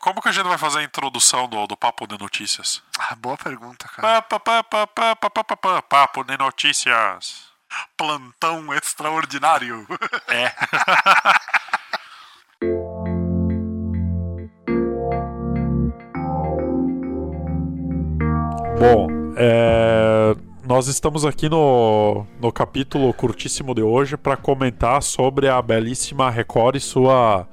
Como 0.00 0.22
que 0.22 0.28
a 0.28 0.32
gente 0.32 0.46
vai 0.46 0.56
fazer 0.56 0.78
a 0.78 0.84
introdução 0.84 1.46
do, 1.48 1.66
do 1.66 1.76
Papo 1.76 2.06
de 2.06 2.18
Notícias? 2.18 2.82
Ah, 2.98 3.14
boa 3.14 3.36
pergunta, 3.36 3.86
cara. 3.88 4.22
Pa, 4.22 4.40
pa, 4.40 4.64
pa, 4.64 5.82
papo 5.82 6.24
de 6.24 6.38
Notícias. 6.38 7.44
Plantão 7.96 8.72
extraordinário. 8.72 9.86
É. 10.28 10.54
Bom, 18.78 19.08
é, 19.36 20.34
nós 20.66 20.86
estamos 20.86 21.24
aqui 21.24 21.48
no, 21.48 22.26
no 22.40 22.52
capítulo 22.52 23.12
curtíssimo 23.14 23.74
de 23.74 23.82
hoje 23.82 24.16
para 24.16 24.36
comentar 24.36 25.02
sobre 25.02 25.48
a 25.48 25.60
belíssima 25.62 26.30
Record 26.30 26.76
e 26.76 26.80
sua 26.80 27.48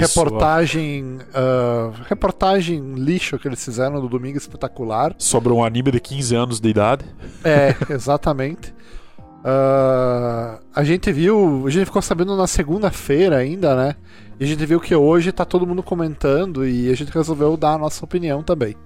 reportagem. 0.00 1.18
Uh, 1.34 1.92
reportagem 2.08 2.94
lixo 2.94 3.38
que 3.38 3.46
eles 3.46 3.64
fizeram 3.64 4.00
do 4.00 4.08
Domingo 4.08 4.38
Espetacular. 4.38 5.14
sobre 5.18 5.52
um 5.52 5.62
anime 5.64 5.90
de 5.90 6.00
15 6.00 6.34
anos 6.34 6.60
de 6.60 6.68
idade. 6.68 7.04
É, 7.44 7.74
exatamente. 7.92 8.74
Ah, 9.44 10.60
a 10.74 10.84
gente 10.84 11.10
viu. 11.10 11.64
A 11.66 11.70
gente 11.70 11.86
ficou 11.86 12.00
sabendo 12.00 12.36
na 12.36 12.46
segunda-feira 12.46 13.36
ainda, 13.36 13.74
né? 13.74 13.96
E 14.38 14.44
a 14.44 14.46
gente 14.46 14.64
viu 14.64 14.80
que 14.80 14.94
hoje 14.94 15.32
tá 15.32 15.44
todo 15.44 15.66
mundo 15.66 15.82
comentando 15.82 16.66
e 16.66 16.90
a 16.90 16.94
gente 16.94 17.10
resolveu 17.10 17.56
dar 17.56 17.74
a 17.74 17.78
nossa 17.78 18.04
opinião 18.04 18.42
também. 18.42 18.76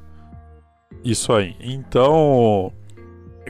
Isso 1.04 1.32
aí. 1.32 1.54
Então. 1.60 2.72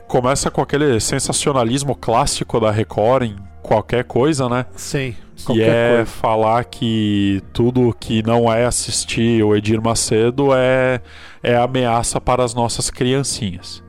Começa 0.07 0.49
com 0.49 0.61
aquele 0.61 0.99
sensacionalismo 1.01 1.93
clássico 1.93 2.61
da 2.61 2.71
Record 2.71 3.23
em 3.23 3.35
qualquer 3.67 4.05
coisa, 4.05 4.47
né? 4.47 4.65
Sim. 4.75 5.15
Que 5.35 5.43
qualquer 5.45 5.69
é 5.69 5.95
coisa. 5.97 6.05
falar 6.05 6.63
que 6.63 7.43
tudo 7.53 7.95
que 7.99 8.23
não 8.23 8.51
é 8.51 8.65
assistir 8.65 9.43
o 9.43 9.55
Edir 9.55 9.81
Macedo 9.81 10.49
é, 10.55 11.01
é 11.43 11.55
ameaça 11.55 12.19
para 12.19 12.43
as 12.43 12.53
nossas 12.53 12.89
criancinhas. 12.89 13.83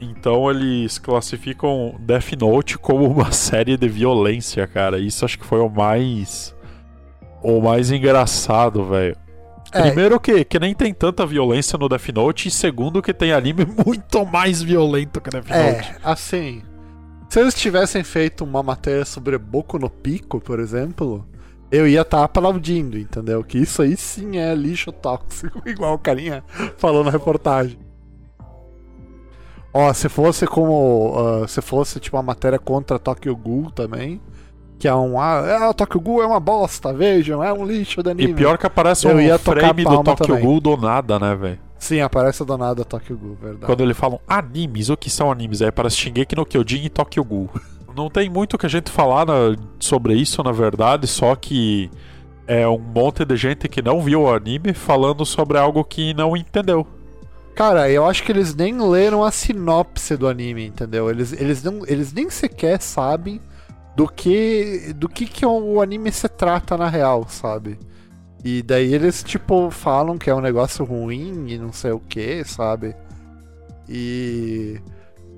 Então 0.00 0.50
eles 0.50 0.98
classificam 0.98 1.96
Death 2.00 2.32
Note 2.38 2.78
como 2.78 3.06
uma 3.10 3.32
série 3.32 3.76
de 3.76 3.88
violência, 3.88 4.66
cara. 4.66 4.98
Isso 4.98 5.24
acho 5.24 5.38
que 5.38 5.46
foi 5.46 5.60
o 5.60 5.70
mais. 5.70 6.54
O 7.42 7.60
mais 7.60 7.90
engraçado, 7.90 8.84
velho. 8.84 9.16
É. 9.72 9.82
Primeiro 9.82 10.20
que, 10.20 10.44
que 10.44 10.58
nem 10.58 10.74
tem 10.74 10.92
tanta 10.92 11.26
violência 11.26 11.78
no 11.78 11.88
Death 11.88 12.08
Note, 12.14 12.48
e 12.48 12.50
segundo 12.50 13.02
que 13.02 13.12
tem 13.12 13.32
anime 13.32 13.66
muito 13.84 14.24
mais 14.24 14.62
violento 14.62 15.20
que 15.20 15.30
Death 15.30 15.48
Note. 15.48 15.56
É, 15.56 15.96
assim. 16.04 16.62
Se 17.36 17.40
eles 17.40 17.54
tivessem 17.54 18.02
feito 18.02 18.44
uma 18.44 18.62
matéria 18.62 19.04
sobre 19.04 19.36
Boku 19.36 19.78
no 19.78 19.90
Pico, 19.90 20.40
por 20.40 20.58
exemplo, 20.58 21.22
eu 21.70 21.86
ia 21.86 22.00
estar 22.00 22.24
aplaudindo, 22.24 22.96
entendeu? 22.96 23.44
Que 23.44 23.58
isso 23.58 23.82
aí 23.82 23.94
sim 23.94 24.38
é 24.38 24.54
lixo 24.54 24.90
tóxico, 24.90 25.60
igual 25.68 25.92
o 25.92 25.98
carinha 25.98 26.42
falou 26.78 27.04
na 27.04 27.10
reportagem. 27.10 27.78
Ó, 29.70 29.92
se 29.92 30.08
fosse 30.08 30.46
como. 30.46 31.12
ah, 31.14 31.46
se 31.46 31.60
fosse 31.60 32.00
tipo 32.00 32.16
uma 32.16 32.22
matéria 32.22 32.58
contra 32.58 32.98
Tokyo 32.98 33.36
Ghoul 33.36 33.70
também. 33.70 34.18
Que 34.78 34.88
é 34.88 34.94
um. 34.94 35.20
Ah, 35.20 35.44
é, 35.46 35.68
o 35.68 35.74
Tokyo 35.74 36.00
Ghoul 36.00 36.22
é 36.22 36.26
uma 36.26 36.40
bosta, 36.40 36.94
vejam, 36.94 37.44
é 37.44 37.52
um 37.52 37.66
lixo 37.66 38.00
E 38.00 38.08
anime. 38.08 38.32
pior 38.32 38.56
que 38.56 38.66
aparece 38.66 39.06
Eu 39.06 39.14
um 39.16 39.20
ia 39.20 39.38
frame 39.38 39.84
do 39.84 40.02
Tokyo 40.02 40.26
também. 40.26 40.42
Ghoul 40.42 40.60
do 40.62 40.74
nada, 40.78 41.18
né, 41.18 41.34
velho? 41.34 41.65
Sim, 41.78 42.00
aparece 42.00 42.44
do 42.44 42.56
nada 42.56 42.84
Tokyo 42.84 43.16
Ghoul, 43.16 43.36
verdade. 43.40 43.66
Quando 43.66 43.82
eles 43.82 43.96
falam 43.96 44.18
animes, 44.26 44.88
o 44.88 44.96
que 44.96 45.10
são 45.10 45.30
animes? 45.30 45.60
Aí 45.62 45.70
parece 45.70 45.96
Shingeki 45.96 46.34
no 46.34 46.46
Kyojin 46.46 46.84
e 46.84 46.88
Tokyo 46.88 47.22
Ghoul. 47.24 47.50
Não 47.96 48.10
tem 48.10 48.28
muito 48.28 48.58
que 48.58 48.66
a 48.66 48.68
gente 48.68 48.90
falar 48.90 49.24
na- 49.26 49.56
sobre 49.78 50.14
isso, 50.14 50.42
na 50.42 50.52
verdade, 50.52 51.06
só 51.06 51.34
que 51.34 51.90
é 52.46 52.66
um 52.68 52.78
monte 52.78 53.24
de 53.24 53.36
gente 53.36 53.68
que 53.68 53.80
não 53.82 54.00
viu 54.02 54.22
o 54.22 54.30
anime 54.32 54.72
falando 54.74 55.24
sobre 55.24 55.56
algo 55.58 55.82
que 55.82 56.12
não 56.14 56.36
entendeu. 56.36 56.86
Cara, 57.54 57.90
eu 57.90 58.04
acho 58.06 58.22
que 58.22 58.30
eles 58.30 58.54
nem 58.54 58.78
leram 58.78 59.24
a 59.24 59.30
sinopse 59.30 60.14
do 60.16 60.28
anime, 60.28 60.66
entendeu? 60.66 61.08
Eles, 61.10 61.32
eles, 61.32 61.62
não, 61.62 61.80
eles 61.86 62.12
nem 62.12 62.28
sequer 62.28 62.80
sabem 62.82 63.40
do 63.96 64.06
que 64.06 64.92
do 64.94 65.08
que, 65.08 65.24
que 65.24 65.46
o 65.46 65.80
anime 65.80 66.12
se 66.12 66.28
trata 66.28 66.76
na 66.76 66.88
real, 66.88 67.26
sabe? 67.28 67.78
E 68.48 68.62
daí 68.62 68.94
eles, 68.94 69.24
tipo, 69.24 69.72
falam 69.72 70.16
que 70.16 70.30
é 70.30 70.34
um 70.34 70.40
negócio 70.40 70.84
ruim 70.84 71.46
e 71.48 71.58
não 71.58 71.72
sei 71.72 71.90
o 71.90 71.98
que, 71.98 72.44
sabe? 72.44 72.94
E. 73.88 74.80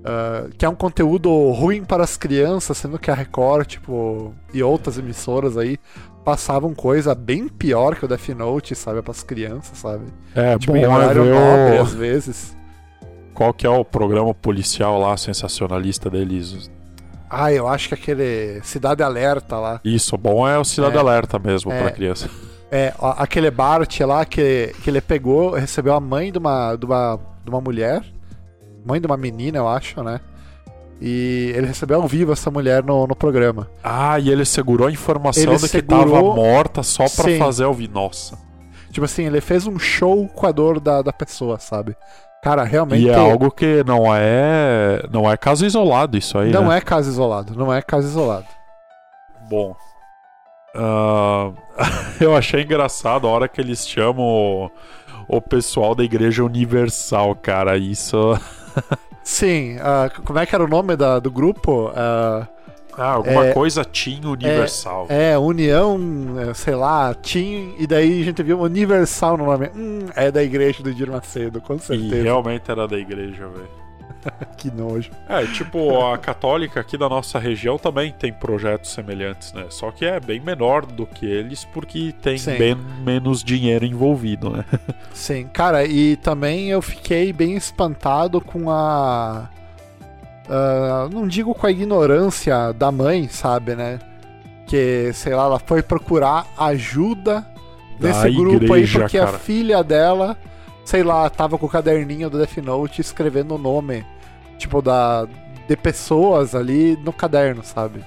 ah, 0.04 0.46
que 0.56 0.64
é 0.64 0.68
um 0.68 0.74
conteúdo 0.74 1.30
ruim 1.52 1.82
para 1.84 2.04
as 2.04 2.16
crianças, 2.16 2.76
sendo 2.76 2.98
que 2.98 3.10
a 3.10 3.14
Record, 3.14 3.66
tipo, 3.66 4.34
e 4.52 4.62
outras 4.62 4.98
emissoras 4.98 5.56
aí 5.56 5.78
passavam 6.24 6.74
coisa 6.74 7.14
bem 7.14 7.48
pior 7.48 7.96
que 7.96 8.04
o 8.04 8.08
Death 8.08 8.28
Note, 8.30 8.74
sabe? 8.74 9.00
Para 9.00 9.12
as 9.12 9.22
crianças, 9.22 9.78
sabe? 9.78 10.04
É, 10.34 10.58
Tipo, 10.58 10.72
bom 10.72 10.78
em 10.78 10.82
é 10.82 10.88
horário 10.88 11.24
ver 11.24 11.34
nobre, 11.34 11.78
às 11.78 11.94
vezes. 11.94 12.56
qual 13.32 13.54
que 13.54 13.66
é 13.66 13.70
o 13.70 13.82
programa 13.84 14.34
policial 14.34 14.98
lá, 15.00 15.16
sensacionalista 15.16 16.10
deles. 16.10 16.70
Ah, 17.30 17.50
eu 17.52 17.66
acho 17.68 17.88
que 17.88 17.94
aquele 17.94 18.60
Cidade 18.62 19.02
Alerta 19.02 19.56
lá. 19.56 19.80
Isso, 19.84 20.16
bom 20.18 20.46
é 20.46 20.58
o 20.58 20.64
Cidade 20.64 20.96
É. 20.96 20.98
Alerta 21.00 21.38
mesmo 21.38 21.72
É. 21.72 21.80
pra 21.80 21.90
criança. 21.90 22.28
É, 22.70 22.92
aquele 23.00 23.50
Bart 23.50 24.00
lá 24.00 24.24
que, 24.24 24.74
que 24.82 24.90
ele 24.90 25.00
pegou, 25.00 25.52
recebeu 25.52 25.94
a 25.94 26.00
mãe 26.00 26.30
de 26.30 26.38
uma, 26.38 26.76
de, 26.76 26.84
uma, 26.84 27.18
de 27.42 27.50
uma 27.50 27.60
mulher. 27.60 28.02
Mãe 28.84 29.00
de 29.00 29.06
uma 29.06 29.16
menina, 29.16 29.58
eu 29.58 29.68
acho, 29.68 30.02
né? 30.02 30.20
E 31.00 31.52
ele 31.54 31.66
recebeu 31.66 32.00
ao 32.02 32.08
vivo 32.08 32.32
essa 32.32 32.50
mulher 32.50 32.82
no, 32.82 33.06
no 33.06 33.14
programa. 33.14 33.70
Ah, 33.82 34.18
e 34.18 34.30
ele 34.30 34.44
segurou 34.44 34.88
a 34.88 34.90
informação 34.90 35.42
Ele 35.44 35.56
de 35.56 35.62
que 35.62 35.68
segurou- 35.68 36.04
tava 36.04 36.22
morta 36.22 36.82
só 36.82 37.04
pra 37.04 37.24
Sim. 37.24 37.38
fazer 37.38 37.64
ouvir. 37.64 37.88
Nossa. 37.88 38.36
Tipo 38.90 39.04
assim, 39.04 39.24
ele 39.24 39.40
fez 39.40 39.66
um 39.66 39.78
show 39.78 40.26
com 40.28 40.46
a 40.46 40.50
dor 40.52 40.80
da, 40.80 41.02
da 41.02 41.12
pessoa, 41.12 41.58
sabe? 41.58 41.96
Cara, 42.42 42.64
realmente. 42.64 43.04
E 43.04 43.08
é 43.10 43.14
algo 43.14 43.50
que 43.50 43.84
não 43.84 44.04
é. 44.14 45.04
Não 45.10 45.30
é 45.30 45.36
caso 45.36 45.64
isolado 45.64 46.16
isso 46.16 46.36
aí. 46.38 46.50
Não 46.50 46.68
né? 46.68 46.78
é 46.78 46.80
caso 46.80 47.08
isolado, 47.10 47.54
não 47.56 47.72
é 47.72 47.80
caso 47.82 48.08
isolado. 48.08 48.46
Bom. 49.48 49.74
ah, 50.74 51.52
eu 52.20 52.36
achei 52.36 52.62
engraçado 52.62 53.26
a 53.26 53.30
hora 53.30 53.48
que 53.48 53.60
eles 53.60 53.88
chamam 53.88 54.24
o, 54.24 54.70
o 55.28 55.40
pessoal 55.40 55.94
da 55.94 56.02
Igreja 56.04 56.44
Universal, 56.44 57.34
cara. 57.36 57.76
Isso. 57.78 58.38
Sim, 59.22 59.76
ah, 59.80 60.10
como 60.24 60.38
é 60.38 60.46
que 60.46 60.54
era 60.54 60.64
o 60.64 60.68
nome 60.68 60.96
da, 60.96 61.18
do 61.18 61.30
grupo? 61.30 61.90
Ah, 61.94 62.46
Ah, 62.96 63.12
alguma 63.12 63.46
É- 63.46 63.52
coisa 63.52 63.84
Team 63.84 64.20
Universal. 64.32 65.06
É, 65.08 65.38
União, 65.38 65.98
é, 66.40 66.52
sei 66.54 66.74
lá, 66.74 67.14
Team, 67.14 67.74
e 67.78 67.86
daí 67.86 68.22
a 68.22 68.24
gente 68.24 68.42
viu 68.42 68.58
Universal 68.60 69.36
no 69.36 69.44
nome. 69.46 69.70
Hum, 69.76 70.06
é 70.16 70.32
da 70.32 70.42
igreja 70.42 70.82
do 70.82 70.90
Edir 70.90 71.08
Macedo, 71.10 71.60
com 71.60 71.76
e 71.76 71.78
certeza. 71.78 72.22
realmente 72.22 72.68
era 72.70 72.88
da 72.88 72.98
igreja, 72.98 73.46
velho. 73.46 73.87
Que 74.56 74.70
nojo. 74.70 75.10
É, 75.28 75.44
tipo, 75.46 76.04
a 76.04 76.18
católica 76.18 76.80
aqui 76.80 76.98
da 76.98 77.08
nossa 77.08 77.38
região 77.38 77.78
também 77.78 78.12
tem 78.12 78.32
projetos 78.32 78.90
semelhantes, 78.90 79.52
né? 79.52 79.66
Só 79.70 79.90
que 79.90 80.04
é 80.04 80.18
bem 80.18 80.40
menor 80.40 80.84
do 80.84 81.06
que 81.06 81.24
eles 81.24 81.64
porque 81.64 82.12
tem 82.20 82.36
Sim. 82.36 82.56
bem 82.56 82.74
menos 82.74 83.44
dinheiro 83.44 83.84
envolvido, 83.84 84.50
né? 84.50 84.64
Sim, 85.14 85.48
cara, 85.52 85.84
e 85.84 86.16
também 86.16 86.70
eu 86.70 86.82
fiquei 86.82 87.32
bem 87.32 87.56
espantado 87.56 88.40
com 88.40 88.70
a. 88.70 89.48
ah, 90.48 91.08
não 91.12 91.28
digo 91.28 91.54
com 91.54 91.66
a 91.66 91.70
ignorância 91.70 92.72
da 92.72 92.90
mãe, 92.90 93.28
sabe, 93.28 93.76
né? 93.76 93.98
Que, 94.66 95.12
sei 95.14 95.34
lá, 95.34 95.44
ela 95.44 95.58
foi 95.58 95.82
procurar 95.82 96.46
ajuda 96.58 97.46
nesse 97.98 98.22
Da 98.22 98.30
grupo 98.30 98.72
aí 98.74 98.82
igreja, 98.82 99.00
porque 99.00 99.18
cara. 99.18 99.30
a 99.30 99.38
filha 99.38 99.82
dela, 99.82 100.36
sei 100.84 101.02
lá, 101.02 101.28
tava 101.30 101.58
com 101.58 101.66
o 101.66 101.68
caderninho 101.68 102.28
do 102.28 102.38
Death 102.38 102.58
Note 102.58 103.00
escrevendo 103.00 103.54
o 103.54 103.58
nome, 103.58 104.04
tipo, 104.58 104.82
da, 104.82 105.26
de 105.68 105.76
pessoas 105.76 106.54
ali 106.54 106.96
no 106.96 107.12
caderno, 107.12 107.62
sabe? 107.64 108.04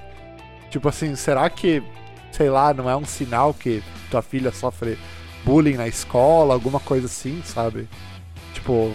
Tipo 0.70 0.88
assim, 0.88 1.16
será 1.16 1.48
que, 1.50 1.82
sei 2.30 2.48
lá, 2.48 2.72
não 2.72 2.88
é 2.88 2.96
um 2.96 3.04
sinal 3.04 3.52
que 3.52 3.82
tua 4.10 4.22
filha 4.22 4.52
sofre 4.52 4.96
bullying 5.44 5.74
na 5.74 5.88
escola, 5.88 6.54
alguma 6.54 6.78
coisa 6.80 7.06
assim, 7.06 7.42
sabe? 7.44 7.88
Tipo, 8.54 8.94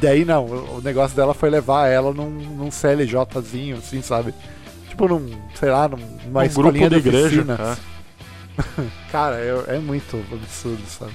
daí 0.00 0.24
não, 0.24 0.46
o 0.46 0.80
negócio 0.82 1.16
dela 1.16 1.34
foi 1.34 1.50
levar 1.50 1.88
ela 1.88 2.12
num, 2.12 2.30
num 2.30 2.70
CLJzinho, 2.70 3.76
assim, 3.76 4.00
sabe? 4.02 4.32
Tipo 4.88 5.08
num, 5.08 5.30
sei 5.54 5.70
lá, 5.70 5.88
num- 5.88 5.96
numa 6.26 6.40
um 6.40 6.44
escolinha 6.44 6.88
grupo 6.88 7.02
de 7.02 7.08
igreja. 7.08 7.26
oficinas. 7.42 7.78
é. 7.78 7.92
Cara, 9.10 9.36
é, 9.36 9.76
é 9.76 9.78
muito 9.78 10.22
absurdo, 10.32 10.82
sabe? 10.86 11.12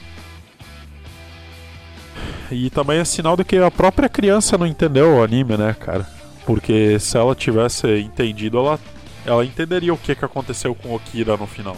E 2.52 2.70
também 2.70 3.00
é 3.00 3.06
sinal 3.06 3.36
de 3.36 3.44
que 3.44 3.58
a 3.58 3.70
própria 3.72 4.08
criança 4.10 4.58
não 4.58 4.66
entendeu 4.66 5.16
o 5.18 5.24
anime, 5.24 5.58
né, 5.58 5.76
cara? 5.80 6.06
Porque 6.46 6.98
se 7.00 7.18
ela 7.18 7.36
tivesse 7.36 7.88
entendido, 8.00 8.58
ela, 8.58 8.80
ela 9.26 9.44
entenderia 9.46 9.94
o 9.94 9.98
que, 9.98 10.16
que 10.16 10.24
aconteceu 10.26 10.74
com 10.74 10.96
o 10.96 11.00
Kira 11.00 11.36
no 11.36 11.46
final. 11.46 11.76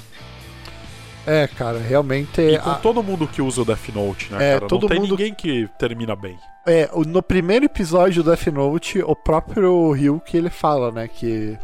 É, 1.27 1.47
cara, 1.47 1.77
realmente. 1.79 2.41
E 2.41 2.57
com 2.57 2.69
a- 2.71 2.75
todo 2.75 3.03
mundo 3.03 3.27
que 3.27 3.41
usa 3.41 3.61
o 3.61 3.65
Death 3.65 3.89
Note, 3.93 4.31
né, 4.31 4.51
É, 4.51 4.53
cara? 4.55 4.67
todo 4.67 4.81
não 4.83 4.89
tem 4.89 4.99
mundo- 4.99 5.11
ninguém 5.11 5.33
que 5.33 5.67
termina 5.77 6.15
bem. 6.15 6.37
É, 6.65 6.89
no 7.05 7.21
primeiro 7.21 7.65
episódio 7.65 8.23
do 8.23 8.29
Death 8.31 8.47
Note, 8.47 8.99
o 9.01 9.15
próprio 9.15 9.91
Ryuki 9.91 10.37
ele 10.37 10.49
fala, 10.49 10.91
né, 10.91 11.07
que 11.07 11.57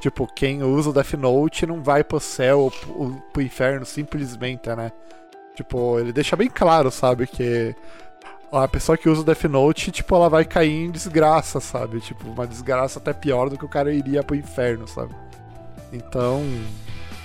tipo, 0.00 0.26
quem 0.34 0.62
usa 0.62 0.90
o 0.90 0.92
Death 0.92 1.12
Note 1.14 1.66
não 1.66 1.82
vai 1.82 2.02
pro 2.02 2.18
céu 2.20 2.72
ou 2.88 3.10
pro 3.32 3.42
inferno 3.42 3.84
simplesmente, 3.84 4.68
né? 4.74 4.90
Tipo, 5.54 5.98
ele 6.00 6.12
deixa 6.12 6.36
bem 6.36 6.48
claro, 6.48 6.90
sabe, 6.90 7.26
que 7.26 7.74
a 8.52 8.66
pessoa 8.66 8.98
que 8.98 9.08
usa 9.08 9.20
o 9.20 9.24
Death 9.24 9.44
Note, 9.44 9.90
tipo, 9.90 10.14
ela 10.14 10.28
vai 10.28 10.44
cair 10.44 10.86
em 10.86 10.90
desgraça, 10.90 11.60
sabe? 11.60 12.00
Tipo, 12.00 12.28
uma 12.28 12.46
desgraça 12.46 12.98
até 12.98 13.12
pior 13.12 13.48
do 13.48 13.56
que 13.56 13.64
o 13.64 13.68
cara 13.68 13.92
iria 13.92 14.22
pro 14.22 14.36
inferno, 14.36 14.88
sabe? 14.88 15.14
Então, 15.92 16.42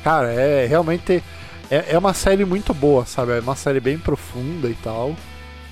cara, 0.03 0.31
é 0.31 0.65
realmente 0.65 1.23
é, 1.69 1.93
é 1.93 1.97
uma 1.97 2.13
série 2.13 2.45
muito 2.45 2.73
boa, 2.73 3.05
sabe? 3.05 3.31
É 3.33 3.39
uma 3.39 3.55
série 3.55 3.79
bem 3.79 3.97
profunda 3.97 4.69
e 4.69 4.75
tal. 4.75 5.15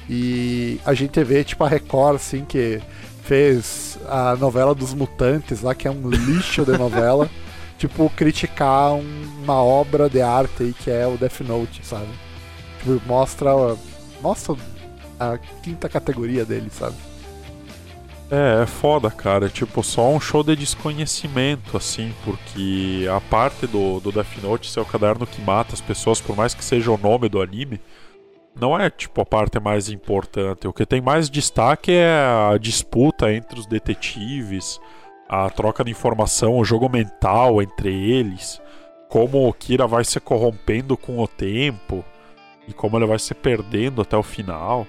E 0.10 0.80
a 0.86 0.94
gente 0.94 1.24
vê, 1.24 1.44
tipo, 1.44 1.64
a 1.64 1.70
Record, 1.70 2.16
assim, 2.16 2.44
que 2.44 2.82
fez 3.24 3.98
a 4.08 4.36
novela 4.36 4.76
dos 4.76 4.94
mutantes 4.94 5.62
lá, 5.62 5.74
que 5.74 5.88
é 5.88 5.92
um 5.92 6.10
lixo 6.10 6.66
de 6.66 6.78
novela, 6.78 7.30
tipo, 7.78 8.10
criticar 8.10 8.94
uma 8.94 9.64
obra 9.64 10.10
de 10.10 10.22
arte 10.22 10.64
aí 10.64 10.74
que 10.74 10.90
é 10.92 11.08
o 11.08 11.18
Death 11.18 11.42
Note, 11.42 11.86
sabe? 11.86 12.10
Tipo, 12.80 13.02
mostra. 13.06 13.52
Mostra 14.22 14.56
a 15.31 15.38
quinta 15.38 15.88
categoria 15.88 16.46
dele, 16.46 16.70
sabe? 16.70 16.96
É, 18.31 18.64
é 18.64 18.66
foda, 18.66 19.12
cara. 19.12 19.48
Tipo, 19.48 19.84
só 19.84 20.10
um 20.10 20.20
show 20.20 20.44
de 20.44 20.56
desconhecimento, 20.56 21.78
assim, 21.78 22.14
porque 22.25 23.08
a 23.16 23.22
parte 23.22 23.68
do, 23.68 24.00
do 24.00 24.12
Death 24.12 24.42
Note 24.42 24.72
ser 24.72 24.80
o 24.80 24.86
caderno 24.86 25.28
que 25.28 25.42
mata 25.42 25.74
as 25.74 25.81
pessoas, 25.81 26.20
por 26.20 26.36
mais 26.36 26.54
que 26.54 26.64
seja 26.64 26.92
o 26.92 26.98
nome 26.98 27.30
do 27.30 27.42
anime, 27.42 27.80
não 28.60 28.80
é, 28.80 28.90
tipo, 28.90 29.22
a 29.22 29.25
parte 29.25 29.60
mais 29.60 29.90
importante. 29.90 30.68
O 30.68 30.74
que 30.74 30.86
tem 30.86 31.02
mais 31.02 31.30
destaque 31.30 31.92
é 31.92 32.10
a 32.54 32.58
disputa 32.58 33.31
entre 33.31 33.60
os 33.60 33.66
detetives, 33.66 34.80
a 35.30 35.50
troca 35.50 35.84
de 35.84 35.92
informação, 35.92 36.58
o 36.58 36.66
jogo 36.66 36.90
mental 36.90 37.62
entre 37.62 37.90
eles, 37.90 38.62
como 39.10 39.48
o 39.48 39.54
Kira 39.54 39.86
vai 39.86 40.04
se 40.04 40.20
corrompendo 40.20 40.98
com 40.98 41.20
o 41.20 41.28
tempo 41.28 42.04
e 42.68 42.74
como 42.74 42.98
ele 42.98 43.06
vai 43.06 43.20
se 43.20 43.34
perdendo 43.34 44.02
até 44.02 44.18
o 44.18 44.24
final. 44.24 44.88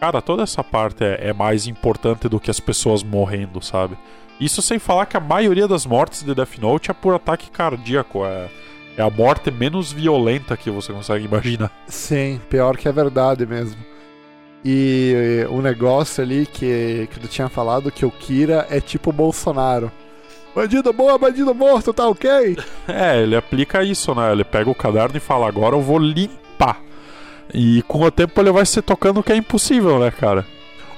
Cara, 0.00 0.20
toda 0.20 0.42
essa 0.42 0.62
parte 0.62 1.02
é, 1.04 1.28
é, 1.28 1.32
mais 1.32 1.66
importante 1.66 2.28
do 2.28 2.38
que 2.38 2.50
as 2.50 2.60
pessoas 2.60 3.02
morrendo, 3.02 3.62
sabe? 3.62 3.96
Isso 4.38 4.60
sem 4.60 4.78
falar 4.78 5.06
que 5.06 5.16
a 5.16 5.20
maioria 5.20 5.66
das 5.66 5.86
mortes 5.86 6.22
de 6.22 6.34
Death 6.34 6.58
Note 6.58 6.90
é 6.90 6.94
por 6.94 7.14
ataque 7.14 7.50
cardíaco. 7.50 8.24
É, 8.24 8.48
é 8.98 9.02
a 9.02 9.10
morte 9.10 9.50
menos 9.50 9.92
violenta 9.92 10.56
que 10.56 10.70
você 10.70 10.92
consegue 10.92 11.24
imaginar. 11.24 11.70
Sim, 11.86 12.40
pior 12.48 12.76
que 12.76 12.88
é 12.88 12.92
verdade 12.92 13.46
mesmo. 13.46 13.80
E 14.64 15.46
o 15.50 15.62
negócio 15.62 16.22
ali 16.24 16.44
que, 16.44 17.08
que 17.12 17.20
tu 17.20 17.28
tinha 17.28 17.48
falado, 17.48 17.90
que 17.90 18.04
o 18.04 18.10
Kira 18.10 18.66
é 18.68 18.80
tipo 18.80 19.10
o 19.10 19.12
Bolsonaro. 19.12 19.92
Bandido 20.54 20.92
boa, 20.92 21.18
bandido 21.18 21.54
morto, 21.54 21.92
tá 21.92 22.08
ok? 22.08 22.56
É, 22.88 23.20
ele 23.20 23.36
aplica 23.36 23.82
isso, 23.82 24.14
né? 24.14 24.32
Ele 24.32 24.44
pega 24.44 24.70
o 24.70 24.74
caderno 24.74 25.16
e 25.16 25.20
fala: 25.20 25.46
agora 25.46 25.76
eu 25.76 25.82
vou 25.82 25.98
limpar. 25.98 26.80
E 27.52 27.82
com 27.82 28.02
o 28.02 28.10
tempo 28.10 28.40
ele 28.40 28.50
vai 28.50 28.66
se 28.66 28.82
tocando 28.82 29.22
que 29.22 29.32
é 29.32 29.36
impossível, 29.36 29.98
né, 29.98 30.10
cara? 30.10 30.44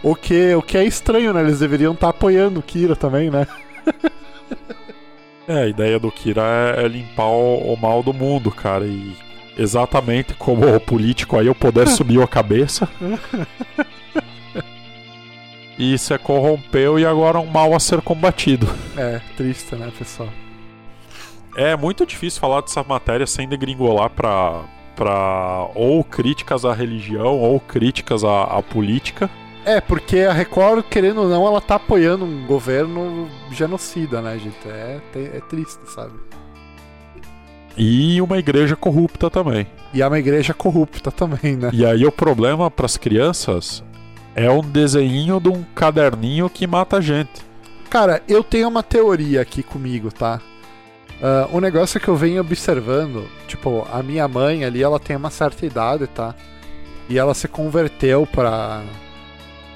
O 0.02 0.14
que, 0.14 0.54
o 0.54 0.62
que 0.62 0.78
é 0.78 0.84
estranho, 0.84 1.32
né? 1.32 1.40
Eles 1.40 1.58
deveriam 1.58 1.92
estar 1.92 2.06
tá 2.06 2.10
apoiando 2.10 2.60
o 2.60 2.62
Kira 2.62 2.94
também, 2.94 3.30
né? 3.30 3.46
é, 5.46 5.62
a 5.62 5.66
ideia 5.66 5.98
do 5.98 6.10
Kira 6.10 6.42
é, 6.42 6.84
é 6.84 6.88
limpar 6.88 7.26
o, 7.26 7.72
o, 7.74 7.76
mal 7.76 8.02
do 8.02 8.12
mundo, 8.14 8.50
cara. 8.50 8.86
E 8.86 9.16
exatamente 9.56 10.34
como 10.34 10.74
o 10.74 10.80
político 10.80 11.36
aí, 11.36 11.48
o 11.48 11.54
poder 11.54 11.88
subiu 11.90 12.22
a 12.22 12.28
cabeça. 12.28 12.88
e 15.78 15.98
se 15.98 16.16
corrompeu 16.18 16.98
e 16.98 17.04
agora 17.04 17.38
é 17.38 17.40
um 17.40 17.46
mal 17.46 17.74
a 17.74 17.80
ser 17.80 18.00
combatido. 18.00 18.68
É, 18.96 19.20
triste, 19.36 19.74
né, 19.74 19.92
pessoal? 19.98 20.28
É 21.56 21.76
muito 21.76 22.06
difícil 22.06 22.40
falar 22.40 22.60
dessa 22.60 22.84
matéria 22.84 23.26
sem 23.26 23.48
degringolar 23.48 24.10
pra, 24.10 24.62
para 24.98 25.70
ou 25.76 26.02
críticas 26.02 26.64
à 26.64 26.72
religião 26.72 27.38
ou 27.38 27.60
críticas 27.60 28.24
à, 28.24 28.42
à, 28.42 28.60
política. 28.60 29.30
É, 29.64 29.80
porque 29.80 30.20
a 30.20 30.32
Record, 30.32 30.84
querendo 30.90 31.22
ou 31.22 31.28
não, 31.28 31.46
ela 31.46 31.60
tá 31.60 31.76
apoiando 31.76 32.24
um 32.24 32.44
governo 32.44 33.28
genocida, 33.52 34.20
né, 34.20 34.36
gente? 34.38 34.66
É, 34.66 35.00
é 35.14 35.40
triste, 35.48 35.78
sabe? 35.94 36.14
E 37.76 38.20
uma 38.20 38.38
igreja 38.38 38.74
corrupta 38.74 39.30
também. 39.30 39.68
E 39.94 40.02
é 40.02 40.08
uma 40.08 40.18
igreja 40.18 40.52
corrupta 40.52 41.12
também, 41.12 41.54
né? 41.54 41.70
E 41.72 41.86
aí 41.86 42.04
o 42.04 42.10
problema 42.10 42.68
para 42.68 42.86
as 42.86 42.96
crianças 42.96 43.84
é 44.34 44.50
um 44.50 44.62
desenho 44.62 45.38
de 45.38 45.48
um 45.48 45.62
caderninho 45.76 46.50
que 46.50 46.66
mata 46.66 46.96
a 46.96 47.00
gente. 47.00 47.46
Cara, 47.88 48.20
eu 48.28 48.42
tenho 48.42 48.68
uma 48.68 48.82
teoria 48.82 49.40
aqui 49.40 49.62
comigo, 49.62 50.10
tá? 50.10 50.40
Uh, 51.20 51.56
um 51.56 51.60
negócio 51.60 51.98
que 51.98 52.06
eu 52.06 52.14
venho 52.14 52.40
observando, 52.40 53.28
tipo, 53.48 53.86
a 53.90 54.02
minha 54.02 54.28
mãe 54.28 54.64
ali, 54.64 54.82
ela 54.82 55.00
tem 55.00 55.16
uma 55.16 55.30
certa 55.30 55.66
idade, 55.66 56.06
tá? 56.06 56.34
E 57.08 57.18
ela 57.18 57.34
se 57.34 57.48
converteu 57.48 58.26
pra. 58.26 58.82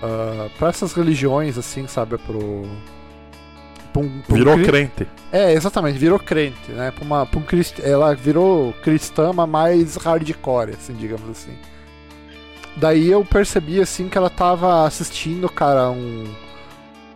Uh, 0.02 0.50
pra 0.56 0.68
essas 0.68 0.92
religiões, 0.92 1.58
assim, 1.58 1.86
sabe? 1.88 2.16
Pro. 2.18 2.38
um, 3.96 4.22
virou 4.28 4.56
um, 4.56 4.62
crente. 4.62 5.08
É, 5.32 5.52
exatamente, 5.52 5.98
virou 5.98 6.18
crente, 6.18 6.70
né? 6.70 6.92
Pra 6.92 7.04
uma, 7.04 7.26
pra 7.26 7.40
um 7.40 7.42
crist... 7.42 7.80
Ela 7.82 8.14
virou 8.14 8.72
cristã, 8.82 9.32
mas 9.32 9.48
mais 9.48 9.96
hardcore, 9.96 10.70
assim, 10.70 10.94
digamos 10.94 11.28
assim. 11.28 11.56
Daí 12.76 13.10
eu 13.10 13.24
percebi, 13.24 13.80
assim, 13.80 14.08
que 14.08 14.16
ela 14.16 14.30
tava 14.30 14.86
assistindo, 14.86 15.48
cara, 15.48 15.90
um 15.90 16.24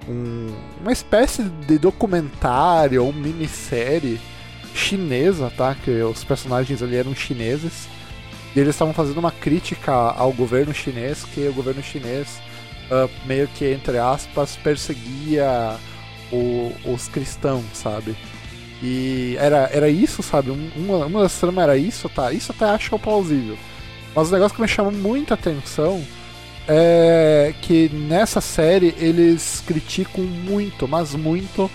um, 0.09 0.55
uma 0.81 0.93
espécie 0.93 1.43
de 1.43 1.79
documentário 1.79 3.05
ou 3.05 3.13
minissérie 3.13 4.21
chinesa, 4.75 5.53
tá? 5.57 5.75
Que 5.75 5.91
os 6.03 6.23
personagens 6.23 6.83
ali 6.83 6.97
eram 6.97 7.15
chineses. 7.15 7.89
E 8.55 8.61
eles 8.61 8.75
estavam 8.75 8.95
fazendo 8.95 9.19
uma 9.19 9.31
crítica 9.31 9.93
ao 9.93 10.33
governo 10.33 10.73
chinês, 10.73 11.25
que 11.25 11.47
o 11.47 11.53
governo 11.53 11.83
chinês 11.83 12.41
uh, 12.91 13.11
meio 13.27 13.49
que, 13.49 13.67
entre 13.67 13.99
aspas, 13.99 14.57
perseguia 14.57 15.77
o, 16.33 16.73
os 16.85 17.09
cristãos, 17.09 17.65
sabe? 17.75 18.17
E 18.83 19.37
era, 19.39 19.71
era 19.73 19.89
isso, 19.89 20.23
sabe? 20.23 20.51
Uma, 20.51 21.07
uma 21.07 21.23
das 21.23 21.39
tramas 21.39 21.65
era 21.65 21.77
isso, 21.77 22.09
tá? 22.09 22.33
Isso 22.33 22.53
até 22.53 22.67
acho 22.67 22.99
plausível. 22.99 23.59
Mas 24.15 24.29
o 24.29 24.33
negócio 24.33 24.55
que 24.55 24.63
me 24.63 24.69
chamou 24.69 24.93
muita 24.93 25.35
atenção 25.35 26.03
é 26.69 27.55
que 27.63 27.89
nessa 27.89 28.41
série 28.41 28.95
eles 28.99 29.63
criticam 29.67 30.25
muito, 30.25 30.87
mas 30.89 31.15
muito 31.15 31.71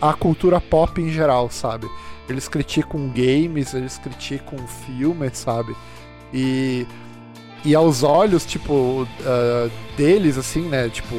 a 0.00 0.12
cultura 0.12 0.60
pop 0.60 1.00
em 1.00 1.10
geral, 1.10 1.50
sabe? 1.50 1.88
Eles 2.28 2.48
criticam 2.48 3.08
games, 3.08 3.74
eles 3.74 3.98
criticam 3.98 4.58
filmes, 4.66 5.38
sabe? 5.38 5.74
E 6.32 6.86
e 7.64 7.74
aos 7.74 8.02
olhos, 8.02 8.46
tipo, 8.46 9.02
uh, 9.02 9.70
deles, 9.96 10.38
assim, 10.38 10.62
né? 10.62 10.88
Tipo, 10.88 11.14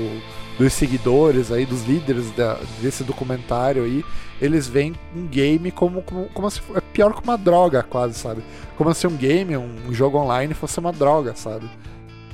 dos 0.58 0.74
seguidores 0.74 1.52
aí, 1.52 1.66
dos 1.66 1.84
líderes 1.84 2.32
da, 2.32 2.58
desse 2.82 3.04
documentário 3.04 3.84
aí, 3.84 4.04
eles 4.42 4.68
veem 4.68 4.96
um 5.16 5.28
game 5.28 5.70
como, 5.72 6.02
como, 6.02 6.26
como 6.30 6.50
se 6.50 6.62
é 6.76 6.82
pior 6.82 7.14
que 7.14 7.24
uma 7.24 7.38
droga, 7.38 7.84
quase, 7.84 8.16
sabe? 8.16 8.44
Como 8.76 8.92
se 8.94 9.06
um 9.06 9.16
game, 9.16 9.56
um 9.56 9.94
jogo 9.94 10.18
online 10.18 10.54
fosse 10.56 10.80
uma 10.80 10.92
droga, 10.92 11.36
sabe? 11.36 11.70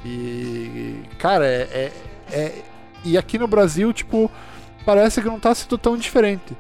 E, 0.06 1.02
cara, 1.18 1.46
é, 1.46 1.62
é, 1.72 1.92
é, 2.32 2.64
E 3.04 3.18
aqui 3.18 3.38
no 3.38 3.48
Brasil, 3.48 3.92
tipo, 3.94 4.32
parece 4.86 5.22
que 5.22 5.28
não 5.28 5.40
tá 5.40 5.54
sendo 5.54 5.78
tão 5.78 5.98
diferente. 5.98 6.56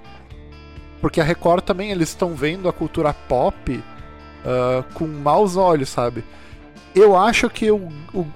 Porque 1.01 1.21
a 1.21 1.23
Record 1.23 1.63
também, 1.63 1.91
eles 1.91 2.09
estão 2.09 2.33
vendo 2.33 2.67
a 2.67 2.73
cultura 2.73 3.13
pop 3.13 3.71
uh, 3.71 4.93
com 4.93 5.07
maus 5.07 5.55
olhos, 5.55 5.89
sabe? 5.89 6.23
Eu 6.95 7.15
acho 7.15 7.49
que 7.49 7.65
eu, 7.65 7.87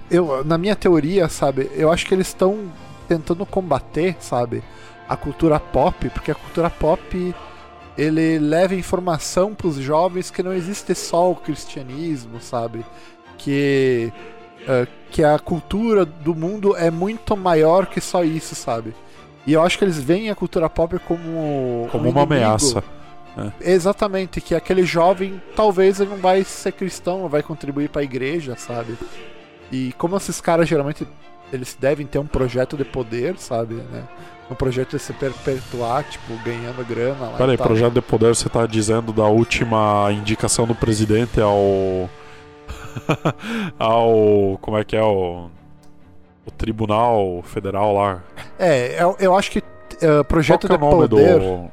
eu, 0.09 0.45
na 0.45 0.57
minha 0.57 0.75
teoria, 0.75 1.27
sabe, 1.27 1.71
eu 1.73 1.91
acho 1.91 2.05
que 2.05 2.13
eles 2.13 2.27
estão 2.27 2.71
tentando 3.07 3.45
combater, 3.45 4.15
sabe, 4.19 4.63
a 5.09 5.17
cultura 5.17 5.59
pop, 5.59 6.09
porque 6.09 6.31
a 6.31 6.35
cultura 6.35 6.69
pop 6.69 7.35
ele 7.97 8.39
leva 8.39 8.75
informação 8.75 9.53
para 9.53 9.67
os 9.67 9.75
jovens 9.75 10.31
que 10.31 10.43
não 10.43 10.53
existe 10.53 10.95
só 10.95 11.31
o 11.31 11.35
cristianismo, 11.35 12.39
sabe? 12.39 12.85
Que 13.37 14.13
uh, 14.63 14.87
que 15.09 15.23
a 15.23 15.37
cultura 15.39 16.05
do 16.05 16.33
mundo 16.33 16.75
é 16.75 16.89
muito 16.89 17.35
maior 17.35 17.85
que 17.85 18.01
só 18.01 18.23
isso, 18.23 18.55
sabe? 18.55 18.93
E 19.45 19.53
eu 19.53 19.61
acho 19.61 19.77
que 19.77 19.83
eles 19.83 19.99
veem 19.99 20.29
a 20.29 20.35
cultura 20.35 20.69
pop 20.69 20.97
como. 20.99 21.87
Como 21.91 22.07
um 22.07 22.11
uma 22.11 22.23
ameaça. 22.23 22.83
É. 23.37 23.71
Exatamente, 23.71 24.41
que 24.41 24.53
aquele 24.53 24.83
jovem 24.83 25.41
talvez 25.55 25.99
ele 25.99 26.09
não 26.09 26.17
vai 26.17 26.43
ser 26.43 26.73
cristão, 26.73 27.21
não 27.21 27.29
vai 27.29 27.41
contribuir 27.41 27.89
para 27.89 28.01
a 28.01 28.03
igreja, 28.03 28.55
sabe? 28.57 28.97
E 29.71 29.93
como 29.97 30.17
esses 30.17 30.41
caras 30.41 30.67
geralmente 30.67 31.07
eles 31.51 31.77
devem 31.79 32.05
ter 32.05 32.19
um 32.19 32.25
projeto 32.25 32.75
de 32.77 32.83
poder, 32.83 33.37
sabe, 33.37 33.75
né? 33.75 34.03
Um 34.49 34.55
projeto 34.55 34.97
de 34.97 34.99
se 35.01 35.13
perpetuar, 35.13 36.03
tipo, 36.03 36.33
ganhando 36.43 36.85
grana 36.85 37.27
lá. 37.27 37.37
Peraí, 37.37 37.57
projeto 37.57 37.93
de 37.93 38.01
poder 38.01 38.35
você 38.35 38.49
tá 38.49 38.65
dizendo 38.65 39.13
da 39.13 39.25
última 39.25 40.11
indicação 40.11 40.67
do 40.67 40.75
presidente 40.75 41.39
ao 41.39 42.09
ao. 43.79 44.57
Como 44.61 44.77
é 44.77 44.83
que 44.83 44.95
é? 44.95 45.03
O, 45.03 45.49
o 46.45 46.51
Tribunal 46.51 47.41
Federal 47.43 47.93
lá. 47.93 48.23
É, 48.57 49.01
eu, 49.01 49.15
eu 49.19 49.35
acho 49.35 49.51
que 49.51 49.59
uh, 49.59 50.23
projeto 50.27 50.67
Qual 50.67 50.79
que 50.79 50.83
é 50.83 50.87
o 50.87 50.89
nome 50.89 51.07
poder... 51.07 51.39
do. 51.39 51.71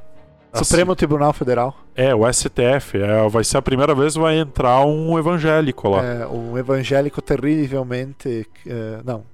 Assim, 0.50 0.64
Supremo 0.64 0.96
Tribunal 0.96 1.32
Federal. 1.32 1.76
É, 1.94 2.14
o 2.14 2.30
STF. 2.32 2.96
É, 2.98 3.28
vai 3.28 3.44
ser 3.44 3.58
a 3.58 3.62
primeira 3.62 3.94
vez 3.94 4.14
que 4.14 4.20
vai 4.20 4.38
entrar 4.38 4.84
um 4.84 5.18
evangélico 5.18 5.90
lá. 5.90 6.04
É, 6.04 6.26
um 6.26 6.56
evangélico 6.56 7.20
terrivelmente. 7.20 8.46
é, 8.66 9.00
não. 9.04 9.24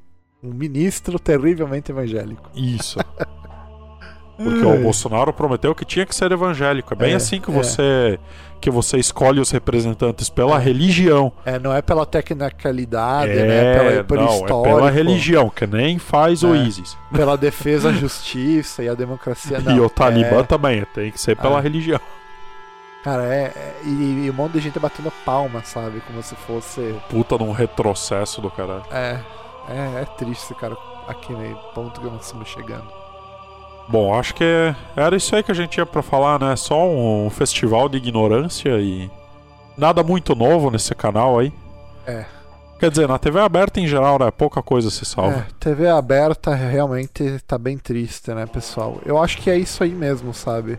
Um 0.42 0.52
ministro 0.52 1.18
terrivelmente 1.18 1.90
evangélico. 1.90 2.50
Isso. 2.54 2.98
Porque 4.36 4.64
o. 4.66 4.82
Bolsonaro 4.82 5.32
prometeu 5.32 5.74
que 5.74 5.84
tinha 5.84 6.04
que 6.04 6.14
ser 6.14 6.32
evangélico. 6.32 6.92
É 6.92 6.96
bem 6.96 7.12
É, 7.12 7.16
assim 7.16 7.40
que 7.40 7.50
é. 7.50 7.54
você 7.54 8.18
que 8.60 8.70
você 8.70 8.96
escolhe 8.96 9.40
os 9.40 9.50
representantes 9.50 10.30
pela 10.30 10.56
É. 10.56 10.58
religião. 10.58 11.30
É, 11.44 11.58
não 11.58 11.70
é 11.74 11.82
pela 11.82 12.06
tecnicalidade, 12.06 13.30
é, 13.30 13.46
né? 13.46 13.78
Pela, 13.78 14.04
pelo 14.04 14.20
não, 14.22 14.32
histórico. 14.32 14.66
é 14.66 14.74
pela 14.74 14.90
religião, 14.90 15.50
que 15.50 15.66
nem 15.66 15.98
faz 15.98 16.42
o 16.42 16.54
É. 16.54 16.58
ISIS. 16.58 16.96
Pela 17.12 17.36
defesa 17.36 17.92
da 17.92 17.96
justiça 17.98 18.82
e 18.82 18.88
a 18.88 18.94
democracia. 18.94 19.60
Não, 19.60 19.76
e 19.76 19.80
o 19.80 19.90
Talibã 19.90 20.40
é- 20.40 20.42
também, 20.44 20.84
tem 20.94 21.10
que 21.10 21.20
ser 21.20 21.36
pela 21.36 21.58
Ah. 21.58 21.60
religião. 21.60 22.00
Cara, 23.04 23.22
é. 23.24 23.52
é- 23.54 23.74
e, 23.84 24.24
e 24.26 24.30
um 24.30 24.32
monte 24.32 24.52
de 24.52 24.60
gente 24.60 24.78
batendo 24.78 25.12
palma, 25.26 25.62
sabe? 25.62 26.00
Como 26.06 26.22
se 26.22 26.34
fosse. 26.34 26.94
Puta 27.10 27.36
num 27.36 27.52
retrocesso 27.52 28.40
do 28.40 28.50
caralho. 28.50 28.84
É. 28.90 29.18
É, 29.68 30.00
é 30.02 30.04
triste 30.16 30.54
cara 30.54 30.74
aqui 31.06 31.34
meio 31.34 31.56
ponto 31.74 32.00
que 32.00 32.06
nós 32.06 32.24
estamos 32.24 32.48
chegando. 32.48 32.86
Bom, 33.88 34.14
acho 34.18 34.34
que 34.34 34.44
era 34.96 35.14
isso 35.14 35.34
aí 35.36 35.42
que 35.42 35.52
a 35.52 35.54
gente 35.54 35.70
tinha 35.70 35.84
pra 35.86 36.02
falar, 36.02 36.40
né? 36.40 36.56
Só 36.56 36.86
um 36.88 37.28
festival 37.30 37.88
de 37.88 37.98
ignorância 37.98 38.70
e 38.80 39.10
nada 39.76 40.02
muito 40.02 40.34
novo 40.34 40.70
nesse 40.70 40.94
canal 40.94 41.38
aí. 41.38 41.52
É. 42.06 42.24
Quer 42.78 42.90
dizer, 42.90 43.06
na 43.08 43.18
TV 43.18 43.38
aberta 43.40 43.80
em 43.80 43.86
geral, 43.86 44.18
né? 44.18 44.30
Pouca 44.30 44.62
coisa 44.62 44.90
se 44.90 45.04
salva. 45.04 45.38
É, 45.38 45.46
TV 45.60 45.88
aberta 45.88 46.54
realmente 46.54 47.38
tá 47.46 47.56
bem 47.56 47.78
triste, 47.78 48.32
né, 48.32 48.46
pessoal? 48.46 48.98
Eu 49.04 49.22
acho 49.22 49.38
que 49.38 49.48
é 49.50 49.56
isso 49.56 49.82
aí 49.84 49.90
mesmo, 49.92 50.32
sabe? 50.34 50.78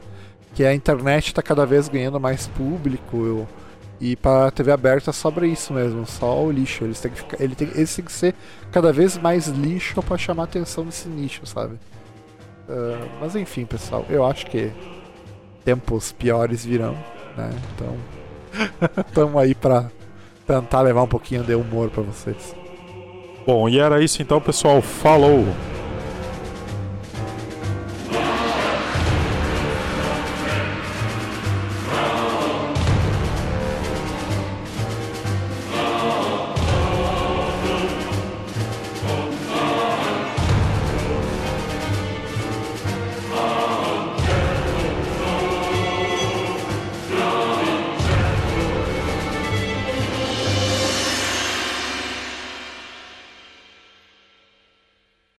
Que 0.53 0.65
a 0.65 0.73
internet 0.73 1.33
tá 1.33 1.41
cada 1.41 1.65
vez 1.65 1.87
ganhando 1.87 2.19
mais 2.19 2.47
público. 2.47 3.17
eu- 3.17 3.47
E 4.01 4.15
pra 4.15 4.51
TV 4.51 4.71
aberta 4.73 5.13
sobra 5.13 5.47
isso 5.47 5.73
mesmo, 5.73 6.05
só 6.05 6.43
o 6.43 6.51
lixo. 6.51 6.83
Eles 6.83 6.99
têm 6.99 7.11
que, 7.11 7.17
ficar, 7.17 7.41
ele 7.41 7.55
tem, 7.55 7.69
eles 7.75 7.95
têm 7.95 8.03
que 8.03 8.11
ser 8.11 8.35
cada 8.71 8.91
vez 8.91 9.17
mais 9.17 9.47
lixo 9.47 10.01
pra 10.03 10.17
chamar 10.17 10.43
a 10.43 10.45
atenção 10.45 10.83
desse 10.83 11.07
nicho, 11.07 11.45
sabe? 11.45 11.75
Ah, 12.69 13.07
mas 13.19 13.35
enfim, 13.35 13.65
pessoal, 13.65 14.05
eu 14.09 14.25
acho 14.25 14.45
que 14.47 14.71
tempos 15.63 16.11
piores 16.11 16.65
virão, 16.65 16.95
né? 17.35 17.49
Então, 17.73 17.95
estamos 19.07 19.41
aí 19.41 19.53
pra 19.53 19.89
tentar 20.45 20.81
levar 20.81 21.03
um 21.03 21.07
pouquinho 21.07 21.43
de 21.43 21.55
humor 21.55 21.89
pra 21.89 22.03
vocês. 22.03 22.55
Bom, 23.45 23.69
e 23.69 23.79
era 23.79 24.03
isso 24.03 24.21
então, 24.21 24.41
pessoal. 24.41 24.81
Falou! 24.81 25.45